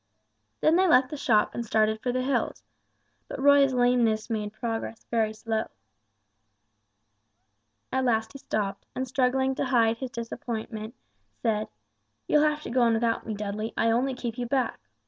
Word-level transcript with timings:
They 0.61 0.71
left 0.71 1.09
the 1.11 1.15
shop 1.15 1.53
and 1.53 1.63
started 1.63 2.01
for 2.01 2.11
the 2.11 2.23
hills, 2.23 2.63
but 3.27 3.39
Roy's 3.39 3.71
lameness 3.71 4.31
made 4.31 4.51
progress 4.51 5.05
very 5.11 5.31
slow. 5.31 5.67
At 7.91 8.05
last 8.05 8.33
he 8.33 8.39
stopped, 8.39 8.87
and 8.95 9.07
struggling 9.07 9.53
to 9.53 9.65
hide 9.65 9.97
his 9.97 10.09
disappointment 10.09 10.95
said, 11.43 11.67
"You'll 12.25 12.41
have 12.49 12.63
to 12.63 12.71
go 12.71 12.81
on 12.81 12.95
without 12.95 13.27
me, 13.27 13.35
Dudley. 13.35 13.73
I 13.77 13.91
only 13.91 14.15
keep 14.15 14.39
you 14.39 14.47
back. 14.47 14.79